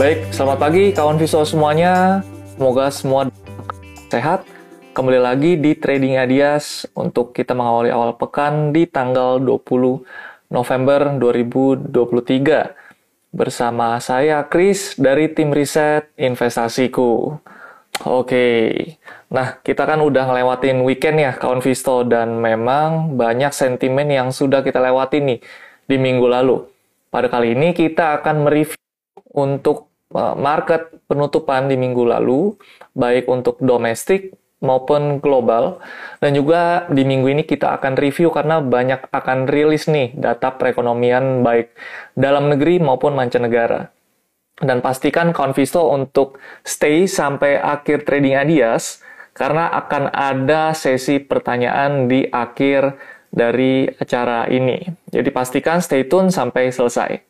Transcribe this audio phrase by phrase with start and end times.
[0.00, 2.24] Baik, selamat pagi kawan visual semuanya.
[2.56, 3.28] Semoga semua
[4.08, 4.48] sehat.
[4.96, 10.00] Kembali lagi di Trading Ideas untuk kita mengawali awal pekan di tanggal 20
[10.48, 11.92] November 2023.
[13.28, 17.36] Bersama saya Chris dari tim riset investasiku.
[18.08, 18.72] Oke,
[19.28, 24.64] nah kita kan udah ngelewatin weekend ya kawan Visto dan memang banyak sentimen yang sudah
[24.64, 25.44] kita lewati nih
[25.84, 26.64] di minggu lalu.
[27.12, 28.80] Pada kali ini kita akan mereview
[29.36, 32.54] untuk market penutupan di minggu lalu,
[32.94, 35.80] baik untuk domestik maupun global.
[36.20, 41.40] Dan juga di minggu ini kita akan review karena banyak akan rilis nih data perekonomian
[41.40, 41.72] baik
[42.14, 43.88] dalam negeri maupun mancanegara.
[44.60, 49.00] Dan pastikan konvisto untuk stay sampai akhir trading ideas
[49.32, 53.00] karena akan ada sesi pertanyaan di akhir
[53.32, 54.84] dari acara ini.
[55.08, 57.29] Jadi pastikan stay tune sampai selesai.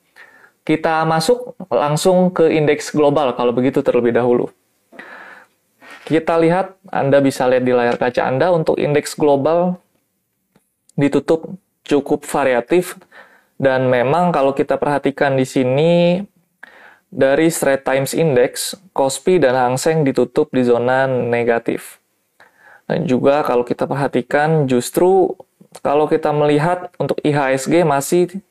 [0.63, 4.53] Kita masuk langsung ke indeks global kalau begitu terlebih dahulu.
[6.05, 9.79] Kita lihat, Anda bisa lihat di layar kaca Anda untuk indeks global
[10.99, 11.55] ditutup
[11.87, 12.99] cukup variatif
[13.61, 15.93] dan memang kalau kita perhatikan di sini
[17.11, 21.99] dari Straits Times Index, Kospi dan Hang Seng ditutup di zona negatif.
[22.87, 25.35] Dan juga kalau kita perhatikan justru
[25.83, 28.43] kalau kita melihat untuk IHSG masih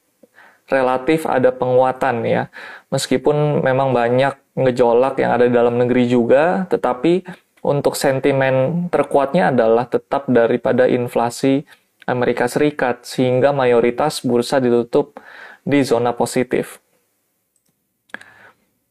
[0.70, 2.48] relatif ada penguatan ya.
[2.94, 7.26] Meskipun memang banyak ngejolak yang ada di dalam negeri juga, tetapi
[7.66, 11.68] untuk sentimen terkuatnya adalah tetap daripada inflasi
[12.08, 15.20] Amerika Serikat, sehingga mayoritas bursa ditutup
[15.62, 16.82] di zona positif.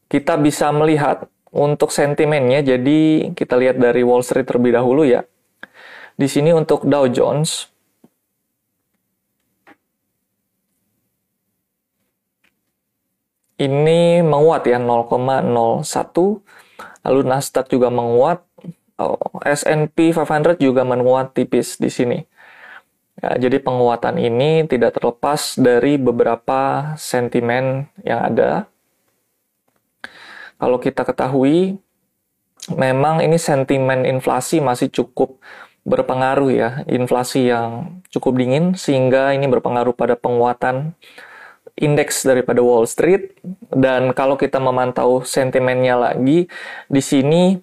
[0.09, 5.25] Kita bisa melihat untuk sentimennya, jadi kita lihat dari Wall Street terlebih dahulu ya.
[6.19, 7.68] Di sini untuk Dow Jones,
[13.59, 15.83] ini menguat ya 0,01
[17.05, 18.43] lalu Nasdaq juga menguat.
[18.99, 19.15] Oh,
[19.47, 22.19] S&P 500 juga menguat tipis di sini.
[23.19, 28.67] Ya, jadi penguatan ini tidak terlepas dari beberapa sentimen yang ada.
[30.59, 31.79] Kalau kita ketahui
[32.75, 35.39] memang ini sentimen inflasi masih cukup
[35.87, 36.69] berpengaruh ya.
[36.91, 40.91] Inflasi yang cukup dingin sehingga ini berpengaruh pada penguatan
[41.79, 43.39] indeks daripada Wall Street
[43.71, 46.51] dan kalau kita memantau sentimennya lagi
[46.91, 47.57] di sini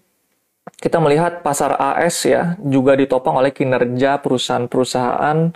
[0.76, 5.54] kita melihat pasar AS ya juga ditopang oleh kinerja perusahaan-perusahaan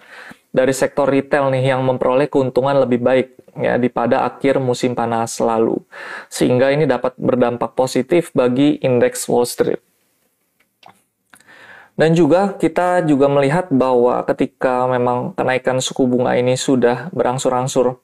[0.51, 3.29] dari sektor retail nih yang memperoleh keuntungan lebih baik
[3.59, 5.79] ya pada akhir musim panas lalu
[6.31, 9.83] sehingga ini dapat berdampak positif bagi indeks Wall Street.
[12.01, 18.01] Dan juga kita juga melihat bahwa ketika memang kenaikan suku bunga ini sudah berangsur-angsur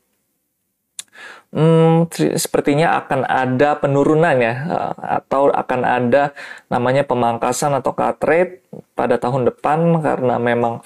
[1.53, 6.35] hmm, sepertinya akan ada penurunan ya eh, atau akan ada
[6.73, 8.65] namanya pemangkasan atau cut rate
[8.97, 10.83] pada tahun depan karena memang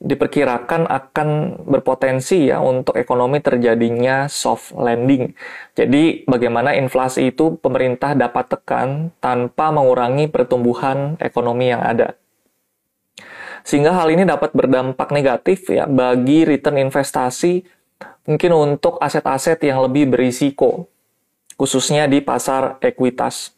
[0.00, 1.28] diperkirakan akan
[1.68, 5.36] berpotensi ya untuk ekonomi terjadinya soft landing.
[5.76, 12.16] Jadi bagaimana inflasi itu pemerintah dapat tekan tanpa mengurangi pertumbuhan ekonomi yang ada.
[13.60, 17.60] Sehingga hal ini dapat berdampak negatif ya bagi return investasi
[18.24, 20.86] mungkin untuk aset-aset yang lebih berisiko,
[21.56, 23.52] khususnya di pasar ekuitas.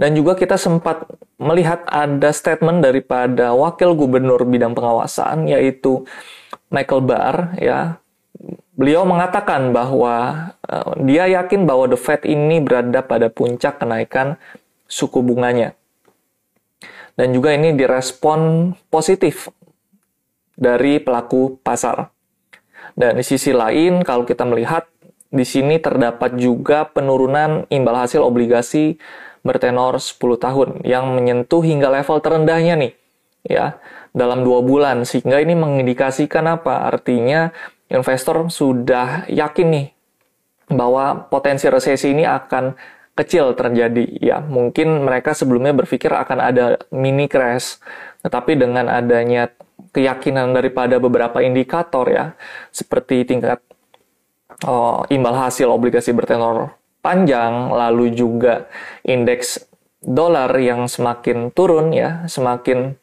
[0.00, 1.04] Dan juga kita sempat
[1.36, 6.08] melihat ada statement daripada wakil gubernur bidang pengawasan yaitu
[6.72, 8.00] Michael Barr ya.
[8.80, 14.40] Beliau mengatakan bahwa uh, dia yakin bahwa The Fed ini berada pada puncak kenaikan
[14.88, 15.76] suku bunganya.
[17.12, 19.52] Dan juga ini direspon positif
[20.56, 22.08] dari pelaku pasar.
[22.94, 24.86] Dan di sisi lain, kalau kita melihat
[25.30, 28.98] di sini terdapat juga penurunan imbal hasil obligasi
[29.46, 32.92] bertenor 10 tahun yang menyentuh hingga level terendahnya nih
[33.46, 33.78] ya
[34.12, 35.06] dalam dua bulan.
[35.06, 36.84] Sehingga ini mengindikasikan apa?
[36.90, 37.54] Artinya
[37.88, 39.86] investor sudah yakin nih
[40.70, 42.74] bahwa potensi resesi ini akan
[43.14, 44.38] kecil terjadi ya.
[44.42, 46.64] Mungkin mereka sebelumnya berpikir akan ada
[46.94, 47.78] mini crash
[48.20, 49.48] tetapi dengan adanya
[49.90, 52.24] keyakinan daripada beberapa indikator ya,
[52.70, 53.58] seperti tingkat
[54.64, 58.68] oh, imbal hasil obligasi bertenor panjang, lalu juga
[59.02, 59.66] indeks
[60.00, 62.96] dolar yang semakin turun ya, semakin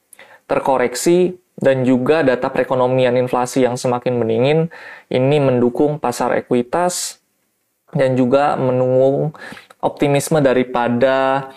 [0.47, 4.59] terkoreksi dan juga data perekonomian inflasi yang semakin meningin
[5.09, 7.17] ini mendukung pasar ekuitas
[7.91, 9.33] dan juga menunggu
[9.81, 11.49] optimisme daripada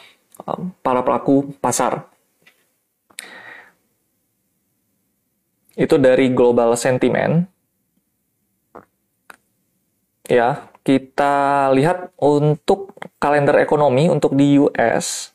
[0.80, 2.09] para pelaku pasar.
[5.74, 7.46] Itu dari global sentiment.
[10.30, 15.34] Ya, kita lihat untuk kalender ekonomi untuk di US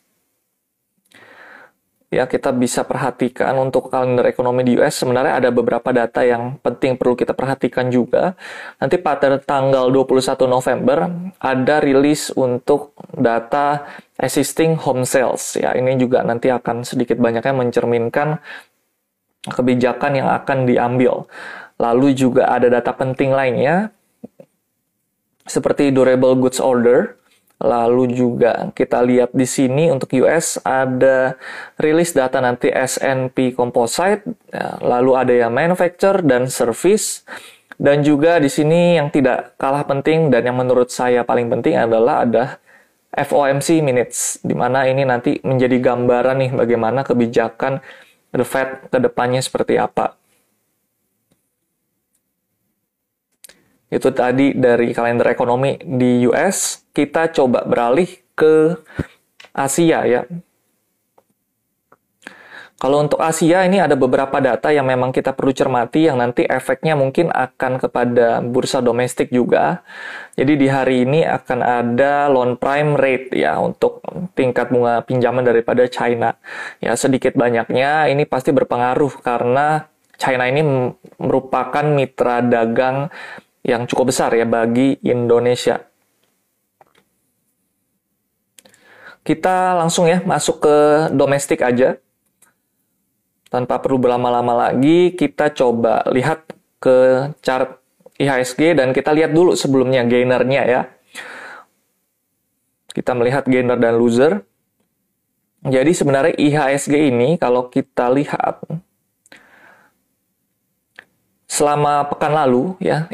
[2.15, 6.95] ya kita bisa perhatikan untuk kalender ekonomi di US sebenarnya ada beberapa data yang penting
[6.95, 8.39] perlu kita perhatikan juga.
[8.79, 11.11] Nanti pada tanggal 21 November
[11.43, 13.83] ada rilis untuk data
[14.15, 15.75] existing home sales ya.
[15.75, 18.39] Ini juga nanti akan sedikit banyaknya mencerminkan
[19.49, 21.29] kebijakan yang akan diambil.
[21.77, 23.91] Lalu juga ada data penting lainnya
[25.45, 27.19] seperti durable goods order
[27.55, 31.39] Lalu juga kita lihat di sini untuk US ada
[31.79, 37.23] rilis data nanti S&P Composite, ya, lalu ada yang manufacture dan service,
[37.79, 42.27] dan juga di sini yang tidak kalah penting dan yang menurut saya paling penting adalah
[42.27, 42.59] ada
[43.15, 47.79] FOMC minutes, di mana ini nanti menjadi gambaran nih bagaimana kebijakan
[48.35, 50.19] The Fed ke depannya seperti apa.
[53.87, 58.75] Itu tadi dari kalender ekonomi di US kita coba beralih ke
[59.55, 60.21] Asia ya.
[62.75, 66.99] Kalau untuk Asia ini ada beberapa data yang memang kita perlu cermati yang nanti efeknya
[66.99, 69.79] mungkin akan kepada bursa domestik juga.
[70.35, 74.03] Jadi di hari ini akan ada loan prime rate ya untuk
[74.35, 76.35] tingkat bunga pinjaman daripada China.
[76.83, 79.87] Ya sedikit banyaknya ini pasti berpengaruh karena
[80.19, 80.61] China ini
[81.15, 83.07] merupakan mitra dagang
[83.63, 85.79] yang cukup besar ya bagi Indonesia.
[89.23, 90.75] Kita langsung ya masuk ke
[91.15, 91.97] domestik aja.
[93.47, 96.49] Tanpa perlu berlama-lama lagi, kita coba lihat
[96.81, 97.79] ke chart
[98.15, 100.81] IHSG dan kita lihat dulu sebelumnya gainernya ya.
[102.95, 104.43] Kita melihat gainer dan loser.
[105.65, 108.61] Jadi sebenarnya IHSG ini kalau kita lihat
[111.49, 113.07] selama pekan lalu ya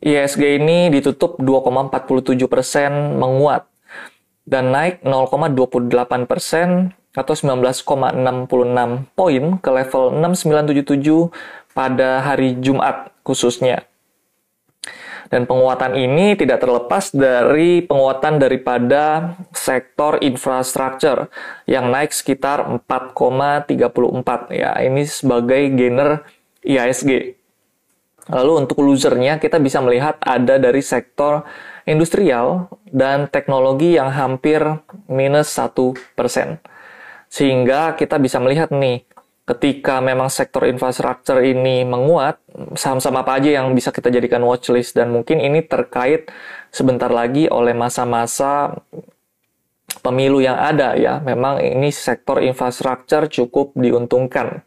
[0.00, 2.40] IHSG ini ditutup 2,47%
[3.20, 3.68] menguat
[4.48, 13.86] dan naik 0,28 persen atau 19,66 poin ke level 6977 pada hari Jumat khususnya.
[15.30, 21.30] Dan penguatan ini tidak terlepas dari penguatan daripada sektor infrastruktur
[21.70, 24.74] yang naik sekitar 4,34 ya.
[24.82, 26.26] Ini sebagai gainer
[26.66, 27.38] IISG.
[28.30, 31.46] Lalu untuk losernya kita bisa melihat ada dari sektor
[31.86, 34.62] industrial dan teknologi yang hampir
[35.06, 35.94] minus 1%.
[37.30, 39.06] Sehingga kita bisa melihat nih,
[39.46, 42.42] ketika memang sektor infrastruktur ini menguat,
[42.74, 46.26] saham-saham apa aja yang bisa kita jadikan watchlist dan mungkin ini terkait
[46.74, 48.74] sebentar lagi oleh masa-masa
[50.02, 51.22] pemilu yang ada ya.
[51.22, 54.66] Memang ini sektor infrastruktur cukup diuntungkan.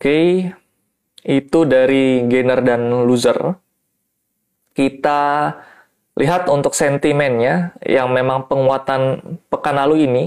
[0.00, 0.48] Oke,
[1.20, 3.36] itu dari gainer dan loser.
[4.72, 5.52] Kita
[6.20, 10.24] Lihat untuk sentimennya yang memang penguatan pekan lalu ini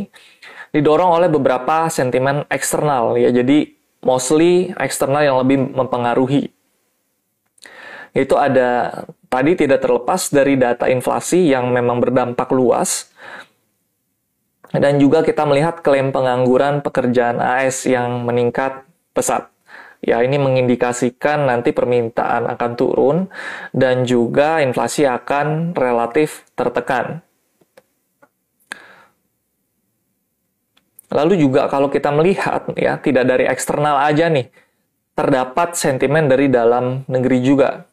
[0.74, 3.30] didorong oleh beberapa sentimen eksternal ya.
[3.30, 3.72] Jadi
[4.02, 6.50] mostly eksternal yang lebih mempengaruhi.
[8.14, 13.10] Itu ada tadi tidak terlepas dari data inflasi yang memang berdampak luas
[14.74, 19.54] dan juga kita melihat klaim pengangguran pekerjaan AS yang meningkat pesat.
[20.04, 23.18] Ya, ini mengindikasikan nanti permintaan akan turun
[23.72, 27.24] dan juga inflasi akan relatif tertekan.
[31.14, 34.50] Lalu juga kalau kita melihat ya, tidak dari eksternal aja nih,
[35.14, 37.86] terdapat sentimen dari dalam negeri juga.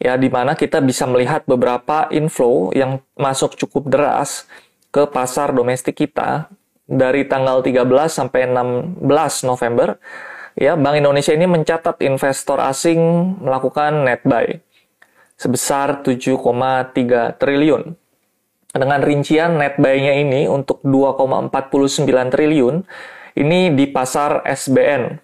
[0.00, 4.48] Ya, di mana kita bisa melihat beberapa inflow yang masuk cukup deras
[4.88, 6.48] ke pasar domestik kita
[6.88, 9.04] dari tanggal 13 sampai 16
[9.44, 10.00] November
[10.56, 12.98] ya Bank Indonesia ini mencatat investor asing
[13.44, 14.62] melakukan net buy
[15.36, 17.92] sebesar 7,3 triliun.
[18.76, 22.84] Dengan rincian net buy-nya ini untuk 2,49 triliun
[23.40, 25.16] ini di pasar SBN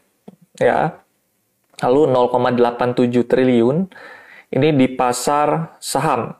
[0.56, 0.96] ya.
[1.84, 3.76] Lalu 0,87 triliun
[4.52, 6.32] ini di pasar saham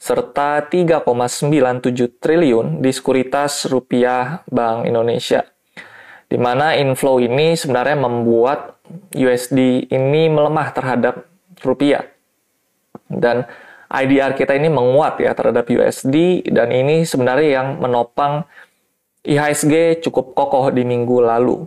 [0.00, 5.44] serta 3,97 triliun di sekuritas rupiah Bank Indonesia
[6.26, 8.82] di mana inflow ini sebenarnya membuat
[9.14, 11.26] USD ini melemah terhadap
[11.62, 12.06] rupiah.
[13.06, 13.46] Dan
[13.86, 18.42] IDR kita ini menguat ya terhadap USD dan ini sebenarnya yang menopang
[19.22, 21.66] IHSG cukup kokoh di minggu lalu.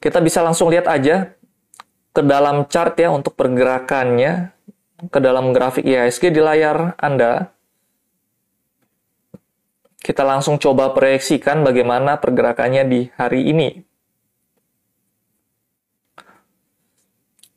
[0.00, 1.32] Kita bisa langsung lihat aja
[2.12, 4.52] ke dalam chart ya untuk pergerakannya
[5.08, 7.52] ke dalam grafik IHSG di layar Anda.
[10.04, 13.80] Kita langsung coba proyeksikan bagaimana pergerakannya di hari ini.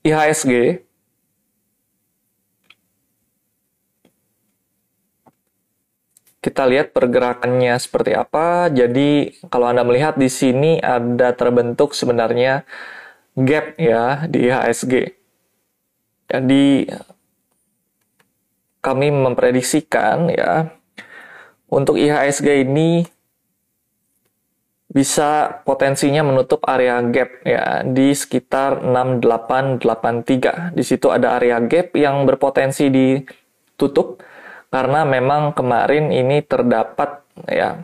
[0.07, 0.86] IHSG
[6.41, 8.69] kita lihat pergerakannya seperti apa.
[8.69, 12.63] Jadi kalau Anda melihat di sini ada terbentuk sebenarnya
[13.37, 14.93] gap ya di IHSG.
[16.27, 16.65] Jadi
[18.83, 20.71] kami memprediksikan ya
[21.67, 23.03] untuk IHSG ini
[24.87, 30.71] bisa potensinya menutup area gap ya di sekitar 6883.
[30.73, 34.23] Di situ ada area gap yang berpotensi ditutup
[34.67, 37.83] karena memang kemarin ini terdapat ya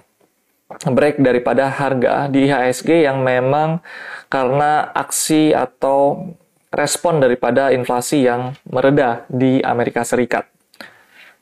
[0.82, 3.80] break daripada harga di IHSG yang memang
[4.28, 6.34] karena aksi atau
[6.74, 10.50] respon daripada inflasi yang meredah di Amerika Serikat.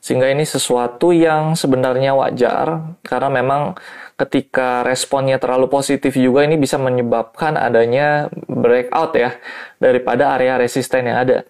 [0.02, 3.78] Sehingga ini sesuatu yang sebenarnya wajar karena memang
[4.18, 9.38] ketika responnya terlalu positif juga ini bisa menyebabkan adanya breakout ya
[9.78, 11.46] daripada area resisten yang ada.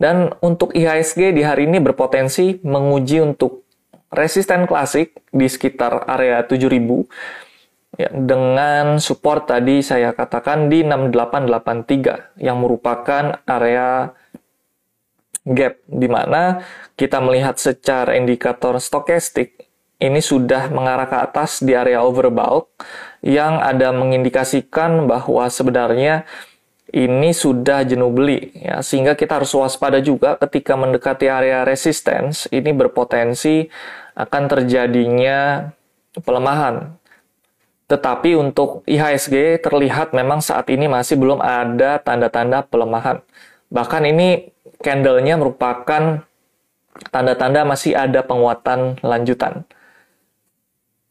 [0.00, 3.68] Dan untuk IHSG di hari ini berpotensi menguji untuk
[4.08, 12.58] resisten klasik di sekitar area 7000 ya, dengan support tadi saya katakan di 6883 yang
[12.58, 14.16] merupakan area
[15.46, 16.64] gap di mana
[16.96, 19.68] kita melihat secara indikator stokastik
[20.00, 22.72] ini sudah mengarah ke atas di area overbought
[23.20, 26.24] yang ada mengindikasikan bahwa sebenarnya
[26.90, 28.82] ini sudah jenuh beli ya.
[28.82, 33.70] Sehingga kita harus waspada juga ketika mendekati area resistance ini berpotensi
[34.18, 35.70] akan terjadinya
[36.18, 36.98] pelemahan.
[37.90, 43.18] Tetapi untuk IHSG terlihat memang saat ini masih belum ada tanda-tanda pelemahan.
[43.70, 46.22] Bahkan ini candle-nya merupakan
[47.10, 49.66] tanda-tanda masih ada penguatan lanjutan.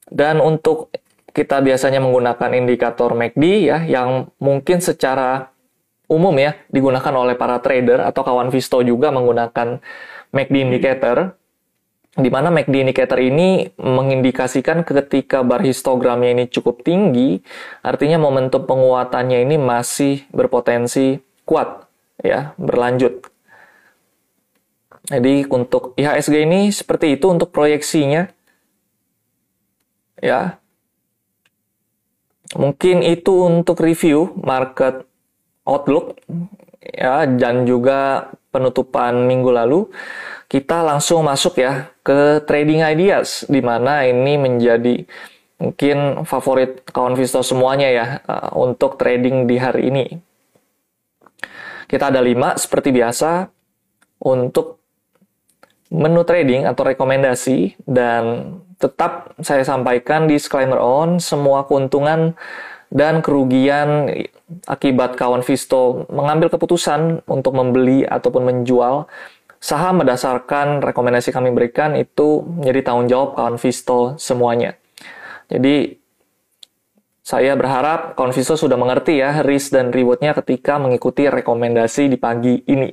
[0.07, 0.91] Dan untuk
[1.35, 5.51] kita biasanya menggunakan indikator MACD ya yang mungkin secara
[6.09, 9.79] umum ya digunakan oleh para trader atau kawan Visto juga menggunakan
[10.33, 11.37] MACD indicator
[12.17, 17.39] di mana MACD indicator ini mengindikasikan ketika bar histogramnya ini cukup tinggi
[17.85, 21.85] artinya momentum penguatannya ini masih berpotensi kuat
[22.19, 23.29] ya berlanjut
[25.09, 28.29] jadi untuk IHSG ini seperti itu untuk proyeksinya.
[30.21, 30.61] Ya.
[32.53, 35.08] Mungkin itu untuk review market
[35.69, 36.17] outlook
[36.81, 39.79] ya dan juga penutupan minggu lalu.
[40.49, 45.05] Kita langsung masuk ya ke trading ideas di mana ini menjadi
[45.61, 50.05] mungkin favorit kawan Visto semuanya ya uh, untuk trading di hari ini.
[51.85, 53.45] Kita ada lima seperti biasa
[54.25, 54.81] untuk
[55.93, 62.37] menu trading atau rekomendasi dan tetap saya sampaikan disclaimer on semua keuntungan
[62.89, 64.09] dan kerugian
[64.65, 69.05] akibat kawan Visto mengambil keputusan untuk membeli ataupun menjual
[69.59, 74.79] saham berdasarkan rekomendasi kami berikan itu menjadi tanggung jawab kawan Visto semuanya.
[75.51, 75.99] Jadi
[77.21, 82.65] saya berharap kawan Visto sudah mengerti ya risk dan rewardnya ketika mengikuti rekomendasi di pagi
[82.65, 82.89] ini.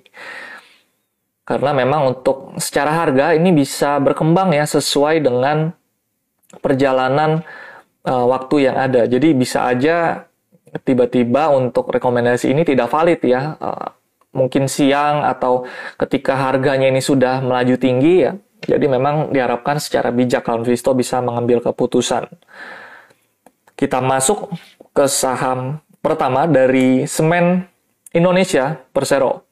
[1.47, 5.71] Karena memang untuk secara harga ini bisa berkembang ya sesuai dengan
[6.59, 7.47] perjalanan
[8.03, 9.07] uh, waktu yang ada.
[9.07, 10.27] Jadi bisa aja
[10.83, 13.57] tiba-tiba untuk rekomendasi ini tidak valid ya.
[13.61, 13.89] Uh,
[14.37, 15.65] mungkin siang atau
[15.97, 18.33] ketika harganya ini sudah melaju tinggi ya.
[18.67, 22.29] Jadi memang diharapkan secara bijak kalau Visto bisa mengambil keputusan.
[23.77, 24.53] Kita masuk
[24.97, 27.69] ke saham pertama dari Semen
[28.17, 29.45] Indonesia Persero.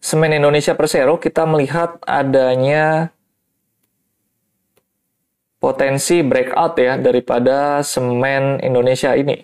[0.00, 3.12] Semen Indonesia Persero kita melihat adanya
[5.60, 9.36] potensi breakout ya daripada semen Indonesia ini.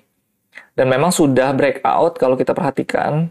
[0.73, 3.29] Dan memang sudah breakout kalau kita perhatikan.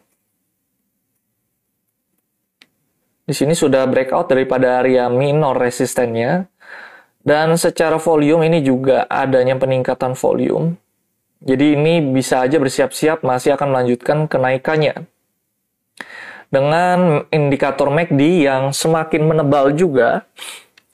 [3.26, 6.46] Di sini sudah breakout daripada area minor resistennya.
[7.26, 10.78] Dan secara volume ini juga adanya peningkatan volume.
[11.42, 15.10] Jadi ini bisa aja bersiap-siap masih akan melanjutkan kenaikannya
[16.56, 20.24] dengan indikator MACD yang semakin menebal juga,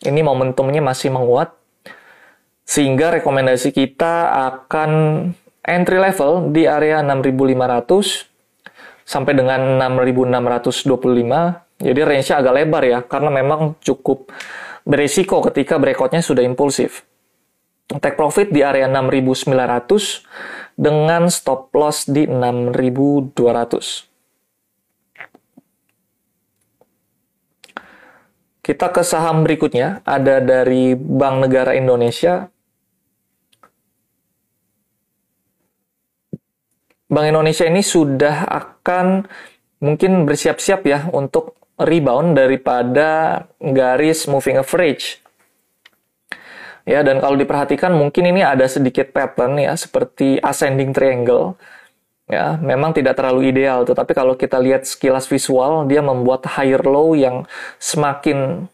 [0.01, 1.53] ini momentumnya masih menguat,
[2.65, 4.91] sehingga rekomendasi kita akan
[5.61, 8.31] entry level di area 6500
[9.05, 11.81] sampai dengan 6625.
[11.81, 14.29] Jadi range-nya agak lebar ya, karena memang cukup
[14.85, 17.01] beresiko ketika breakout-nya sudah impulsif.
[17.89, 20.23] Take profit di area 6900
[20.77, 24.10] dengan stop loss di 6200.
[28.61, 32.45] Kita ke saham berikutnya, ada dari Bank Negara Indonesia.
[37.09, 39.25] Bank Indonesia ini sudah akan
[39.81, 45.17] mungkin bersiap-siap ya untuk rebound daripada garis moving average.
[46.85, 51.57] Ya, dan kalau diperhatikan mungkin ini ada sedikit pattern ya seperti ascending triangle.
[52.31, 57.11] Ya, memang tidak terlalu ideal, tetapi kalau kita lihat sekilas visual dia membuat higher low
[57.11, 57.43] yang
[57.75, 58.71] semakin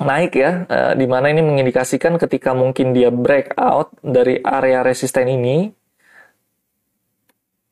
[0.00, 5.68] naik ya, uh, di mana ini mengindikasikan ketika mungkin dia breakout dari area resisten ini,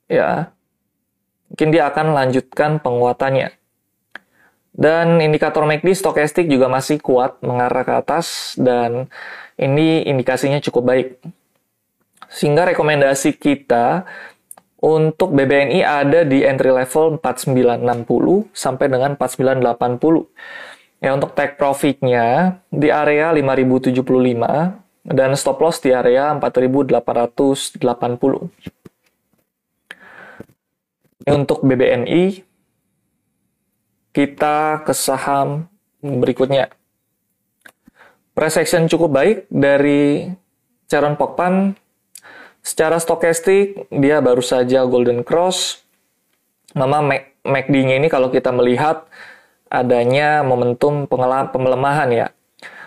[0.05, 0.53] ya,
[1.49, 3.57] mungkin dia akan lanjutkan penguatannya.
[4.75, 9.09] Dan indikator MACD stokastik juga masih kuat mengarah ke atas dan
[9.57, 11.09] ini indikasinya cukup baik.
[12.27, 14.03] Sehingga rekomendasi kita
[14.85, 20.29] untuk BBNI ada di entry level 4960 sampai dengan 4980.
[21.01, 24.05] Ya untuk take profitnya di area 5075
[25.09, 27.81] dan stop loss di area 4880.
[31.25, 32.45] Untuk BBNI
[34.13, 35.65] kita ke saham
[36.05, 36.69] berikutnya.
[38.37, 38.61] Price
[38.93, 40.29] cukup baik dari
[40.93, 41.73] Charon Pokpan.
[42.65, 45.85] Secara stokastik, dia baru saja golden cross.
[46.73, 47.05] Mama
[47.45, 49.05] MACD-nya ini kalau kita melihat
[49.69, 51.05] adanya momentum
[51.53, 52.27] pemelemahan ya.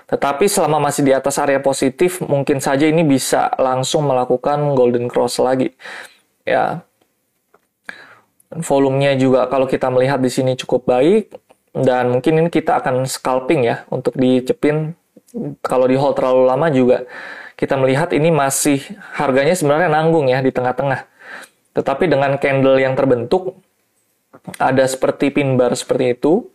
[0.09, 5.37] Tetapi selama masih di atas area positif, mungkin saja ini bisa langsung melakukan golden cross
[5.37, 5.77] lagi.
[6.41, 6.87] Ya,
[8.49, 11.35] volumenya juga kalau kita melihat di sini cukup baik
[11.75, 14.95] dan mungkin ini kita akan scalping ya untuk dicepin
[15.59, 17.03] kalau di hold terlalu lama juga
[17.57, 18.85] kita melihat ini masih
[19.17, 21.09] harganya sebenarnya nanggung ya di tengah-tengah
[21.73, 23.57] tetapi dengan candle yang terbentuk
[24.61, 26.45] ada seperti pin bar seperti itu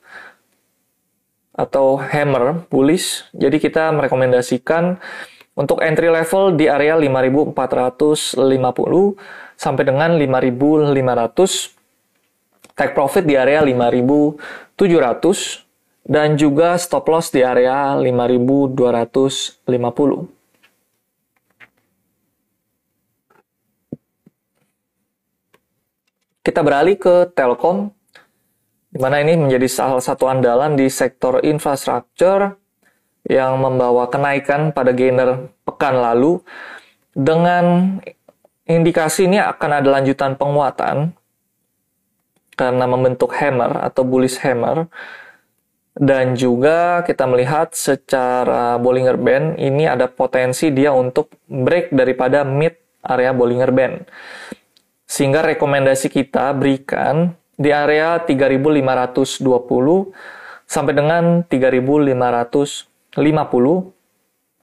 [1.52, 4.96] atau hammer bullish jadi kita merekomendasikan
[5.52, 8.40] untuk entry level di area 5450
[9.60, 15.68] sampai dengan 5500 take profit di area 5.700
[16.02, 20.41] dan juga stop loss di area 5.250.
[26.42, 27.94] Kita beralih ke Telkom,
[28.90, 32.58] di mana ini menjadi salah satu andalan di sektor infrastruktur
[33.30, 36.42] yang membawa kenaikan pada gainer pekan lalu
[37.14, 37.96] dengan
[38.66, 41.14] indikasi ini akan ada lanjutan penguatan
[42.58, 44.90] karena membentuk hammer atau bullish hammer
[45.94, 52.72] dan juga kita melihat secara Bollinger Band ini ada potensi dia untuk break daripada mid
[53.04, 53.94] area Bollinger Band.
[55.12, 59.44] Sehingga rekomendasi kita berikan di area 3520
[60.64, 63.92] sampai dengan 3550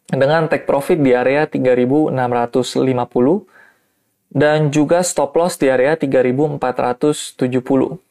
[0.09, 2.17] dengan take profit di area 3650
[4.33, 8.01] dan juga stop loss di area 3470.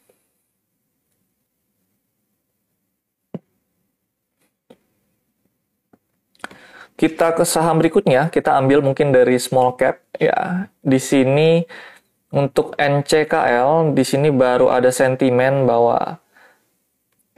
[6.98, 10.66] Kita ke saham berikutnya, kita ambil mungkin dari small cap ya.
[10.82, 11.62] Di sini
[12.28, 16.20] untuk NCKL di sini baru ada sentimen bahwa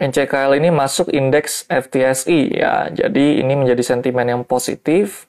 [0.00, 2.88] NCKL ini masuk indeks FTSI ya.
[2.88, 5.29] Jadi ini menjadi sentimen yang positif.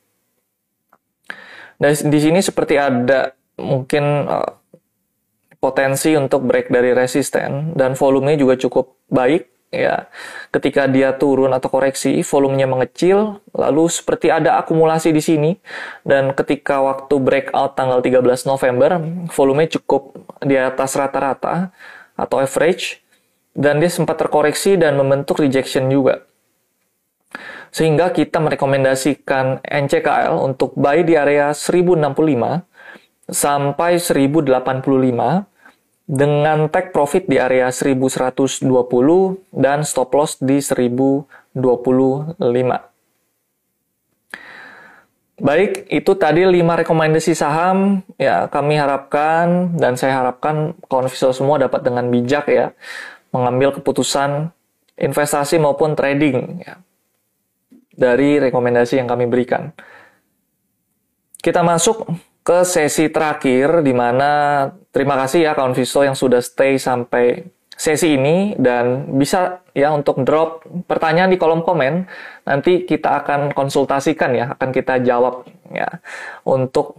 [1.76, 4.62] Dan di sini seperti ada mungkin uh,
[5.62, 10.12] potensi untuk break dari resisten dan volumenya juga cukup baik ya.
[10.52, 15.52] Ketika dia turun atau koreksi, volumenya mengecil, lalu seperti ada akumulasi di sini
[16.04, 19.00] dan ketika waktu breakout tanggal 13 November,
[19.32, 21.72] volumenya cukup di atas rata-rata
[22.20, 23.00] atau average
[23.56, 26.28] dan dia sempat terkoreksi dan membentuk rejection juga.
[27.72, 32.68] Sehingga kita merekomendasikan NCKL untuk buy di area 1065
[33.32, 35.48] sampai 1085
[36.12, 38.68] dengan take profit di area 1120
[39.56, 41.24] dan stop loss di 1025.
[45.42, 51.82] Baik, itu tadi 5 rekomendasi saham ya kami harapkan dan saya harapkan kawan semua dapat
[51.82, 52.76] dengan bijak ya
[53.32, 54.52] mengambil keputusan
[55.00, 56.78] investasi maupun trading ya,
[57.96, 59.72] dari rekomendasi yang kami berikan.
[61.42, 62.06] Kita masuk
[62.42, 67.46] ke sesi terakhir di mana terima kasih ya kawan Visto yang sudah stay sampai
[67.78, 72.06] sesi ini dan bisa ya untuk drop pertanyaan di kolom komen.
[72.46, 75.90] Nanti kita akan konsultasikan ya akan kita jawab ya.
[76.46, 76.98] Untuk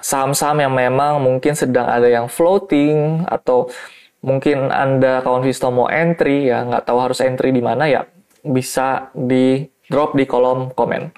[0.00, 3.72] saham-saham yang memang mungkin sedang ada yang floating atau
[4.20, 8.04] mungkin anda kawan Visto mau entry ya nggak tahu harus entry di mana ya
[8.44, 11.16] bisa di drop di kolom komen.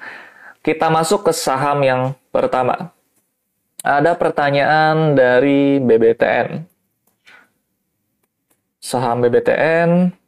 [0.63, 2.98] Kita masuk ke saham yang pertama
[3.83, 6.65] ada pertanyaan dari BBTN.
[8.79, 10.19] Saham BBTN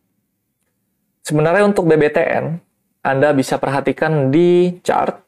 [1.31, 2.59] Sebenarnya untuk BBTN,
[3.07, 5.23] Anda bisa perhatikan di chart.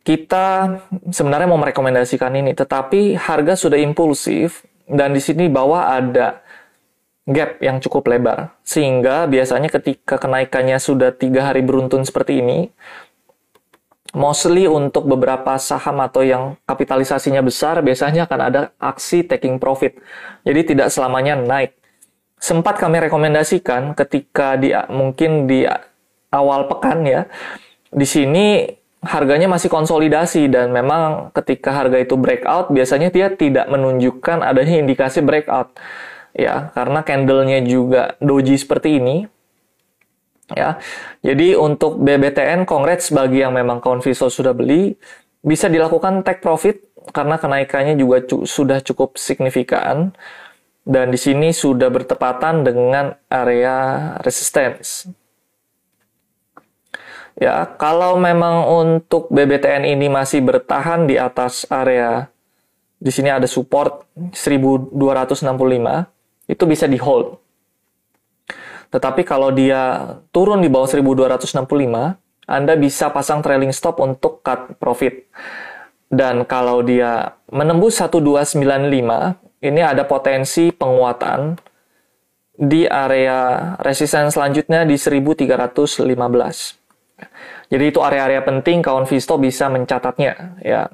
[0.00, 0.80] Kita
[1.12, 6.40] sebenarnya mau merekomendasikan ini, tetapi harga sudah impulsif dan di sini bawah ada
[7.28, 8.56] gap yang cukup lebar.
[8.66, 12.72] Sehingga biasanya ketika kenaikannya sudah tiga hari beruntun seperti ini,
[14.12, 19.96] mostly untuk beberapa saham atau yang kapitalisasinya besar, biasanya akan ada aksi taking profit.
[20.44, 21.76] Jadi tidak selamanya naik.
[22.36, 25.64] Sempat kami rekomendasikan ketika di mungkin di
[26.32, 27.24] awal pekan ya,
[27.88, 28.66] di sini
[29.02, 35.18] harganya masih konsolidasi dan memang ketika harga itu breakout biasanya dia tidak menunjukkan adanya indikasi
[35.26, 35.74] breakout
[36.30, 39.26] ya karena candlenya juga doji seperti ini
[40.54, 40.78] ya.
[41.20, 44.94] Jadi untuk BBTN congrats bagi yang memang konviso sudah beli.
[45.42, 46.78] Bisa dilakukan take profit
[47.10, 50.14] karena kenaikannya juga cu sudah cukup signifikan.
[50.82, 55.06] Dan di sini sudah bertepatan dengan area resistance.
[57.38, 62.32] Ya kalau memang untuk BBTN ini masih bertahan di atas area
[63.02, 64.94] di sini ada support 1265
[66.46, 67.41] itu bisa di hold.
[68.92, 75.32] Tetapi kalau dia turun di bawah 1265, Anda bisa pasang trailing stop untuk cut profit.
[76.12, 81.56] Dan kalau dia menembus 1295, ini ada potensi penguatan
[82.52, 86.04] di area resistance selanjutnya di 1315.
[87.72, 90.92] Jadi itu area-area penting kawan Visto bisa mencatatnya ya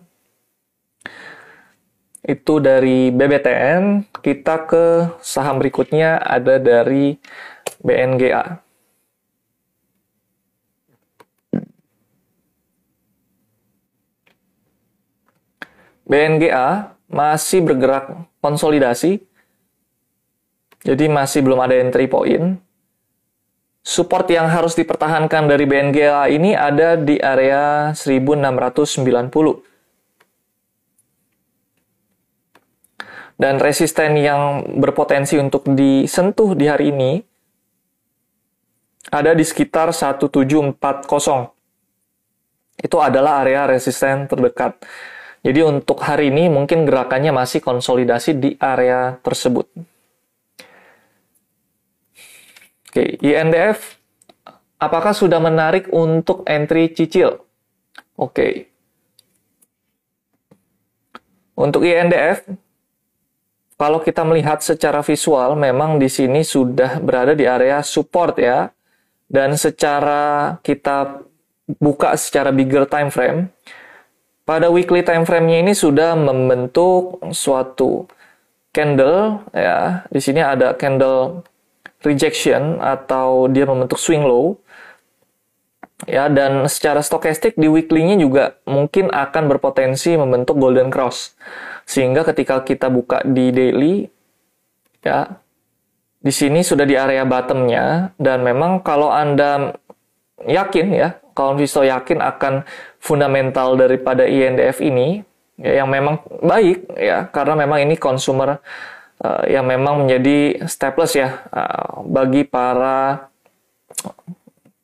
[2.28, 4.84] itu dari BBTN, kita ke
[5.24, 7.16] saham berikutnya ada dari
[7.82, 8.62] BNGA.
[16.08, 19.20] BNGA masih bergerak konsolidasi,
[20.80, 22.56] jadi masih belum ada entry point.
[23.84, 29.68] Support yang harus dipertahankan dari BNGA ini ada di area 1690.
[33.38, 37.22] dan resisten yang berpotensi untuk disentuh di hari ini
[39.08, 40.78] ada di sekitar 1740.
[42.78, 44.78] Itu adalah area resisten terdekat.
[45.42, 49.66] Jadi untuk hari ini mungkin gerakannya masih konsolidasi di area tersebut.
[52.88, 53.98] Oke, INDF
[54.78, 57.42] apakah sudah menarik untuk entry cicil?
[58.18, 58.70] Oke.
[61.58, 62.46] Untuk INDF
[63.78, 68.74] kalau kita melihat secara visual, memang di sini sudah berada di area support ya.
[69.28, 71.20] Dan secara kita
[71.76, 73.52] buka secara bigger time frame,
[74.48, 78.08] pada weekly time frame-nya ini sudah membentuk suatu
[78.72, 80.08] candle ya.
[80.08, 81.44] Di sini ada candle
[82.00, 84.56] rejection atau dia membentuk swing low.
[86.06, 91.34] Ya, dan secara stokastik di weekly-nya juga mungkin akan berpotensi membentuk golden cross.
[91.84, 94.06] Sehingga ketika kita buka di daily,
[95.02, 95.42] ya,
[96.28, 99.72] di sini sudah di area bottomnya, dan memang kalau Anda
[100.44, 102.68] yakin ya, kalau Visto yakin akan
[103.00, 105.24] fundamental daripada INDF ini,
[105.56, 108.60] ya, yang memang baik ya, karena memang ini consumer
[109.24, 113.32] uh, yang memang menjadi staples ya uh, bagi para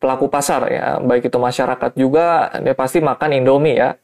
[0.00, 4.00] pelaku pasar ya, baik itu masyarakat juga dia pasti makan Indomie ya.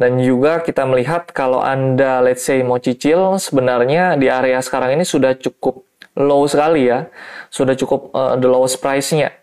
[0.00, 5.04] Dan juga kita melihat kalau Anda let's say mau cicil sebenarnya di area sekarang ini
[5.04, 5.84] sudah cukup
[6.18, 7.10] low sekali ya.
[7.52, 9.34] Sudah cukup uh, the lowest price-nya.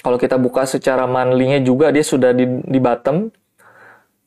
[0.00, 3.28] Kalau kita buka secara monthly-nya juga dia sudah di, di bottom.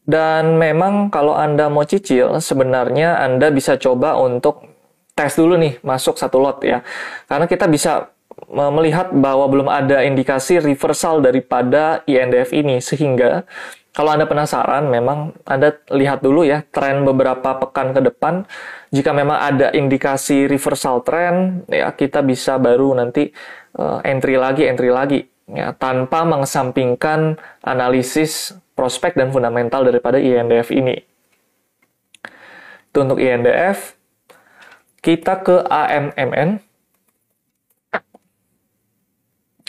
[0.03, 4.67] Dan memang kalau Anda mau cicil sebenarnya Anda bisa coba untuk
[5.15, 6.84] tes dulu nih masuk satu lot ya.
[7.32, 8.12] Karena kita bisa
[8.51, 13.47] melihat bahwa belum ada indikasi reversal daripada INDF ini sehingga
[13.93, 18.41] kalau Anda penasaran, memang Anda lihat dulu ya tren beberapa pekan ke depan.
[18.89, 23.29] Jika memang ada indikasi reversal trend, ya kita bisa baru nanti
[23.77, 30.97] uh, entry lagi, entry lagi, ya tanpa mengesampingkan analisis prospek dan fundamental daripada INDF ini.
[32.89, 33.93] Itu untuk INDF.
[35.06, 36.58] Kita ke AMMN.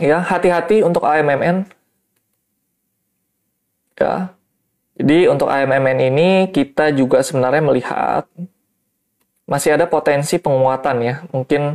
[0.00, 1.83] Ya, hati-hati untuk AMMN
[3.98, 4.34] Ya.
[4.94, 8.24] Jadi untuk AMMN ini kita juga sebenarnya melihat
[9.44, 11.14] masih ada potensi penguatan ya.
[11.34, 11.74] Mungkin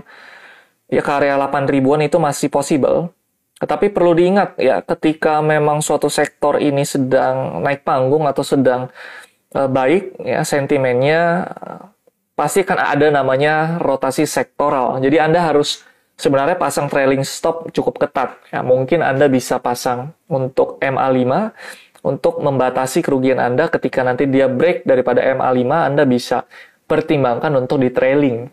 [0.87, 3.11] ya karya 8 ribuan itu masih possible.
[3.59, 8.87] Tetapi perlu diingat ya ketika memang suatu sektor ini sedang naik panggung atau sedang
[9.51, 11.91] uh, baik ya sentimennya uh,
[12.39, 15.03] pasti akan ada namanya rotasi sektoral.
[15.03, 15.83] Jadi Anda harus
[16.15, 18.39] sebenarnya pasang trailing stop cukup ketat.
[18.47, 21.51] Ya, mungkin Anda bisa pasang untuk MA5
[22.05, 26.47] untuk membatasi kerugian Anda ketika nanti dia break daripada MA5, Anda bisa
[26.87, 28.47] pertimbangkan untuk di trailing.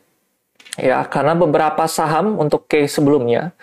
[0.76, 3.56] Ya, karena beberapa saham untuk case sebelumnya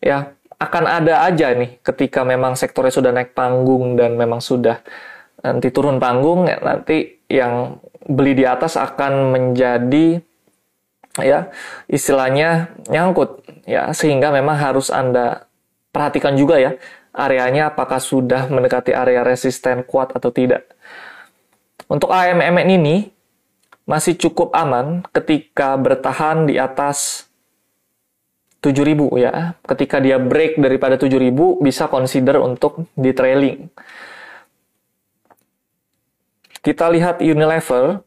[0.00, 4.84] ya akan ada aja nih ketika memang sektornya sudah naik panggung dan memang sudah
[5.40, 10.20] nanti turun panggung ya, nanti yang beli di atas akan menjadi
[11.16, 11.48] ya
[11.88, 15.48] istilahnya nyangkut ya sehingga memang harus Anda
[15.90, 16.76] perhatikan juga ya
[17.10, 20.66] areanya apakah sudah mendekati area resisten kuat atau tidak.
[21.90, 23.10] Untuk AMMN ini
[23.82, 27.26] masih cukup aman ketika bertahan di atas
[28.62, 29.58] 7000 ya.
[29.66, 33.66] Ketika dia break daripada 7000 bisa consider untuk di trailing.
[36.60, 38.04] Kita lihat Unilever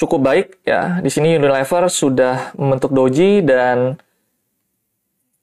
[0.00, 0.98] cukup baik ya.
[1.04, 4.00] Di sini Unilever sudah membentuk doji dan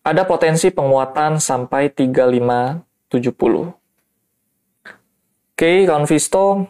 [0.06, 3.74] ada potensi penguatan sampai 3570.
[5.56, 6.70] Oke, kawan Visto,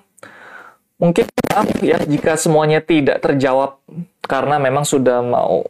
[0.95, 3.83] mungkin maaf ya jika semuanya tidak terjawab
[4.23, 5.67] karena memang sudah mau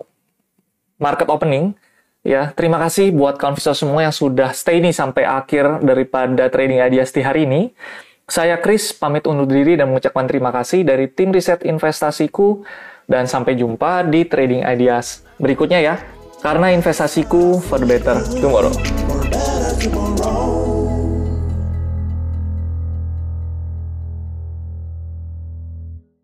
[1.02, 1.74] market opening.
[2.26, 6.86] Ya, terima kasih buat kawan Visto semua yang sudah stay nih sampai akhir daripada trading
[6.86, 7.74] ideas di hari ini.
[8.26, 12.66] Saya Chris pamit undur diri dan mengucapkan terima kasih dari tim riset investasiku
[13.06, 16.15] dan sampai jumpa di trading ideas berikutnya ya.
[16.46, 18.70] Karena investasiku for the better tomorrow.